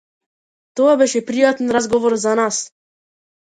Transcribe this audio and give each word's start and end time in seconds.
Тоа 0.79 0.95
беше 1.01 1.21
пријатен 1.27 1.71
разговор 1.79 2.17
за 2.25 2.35
нас. 2.43 2.65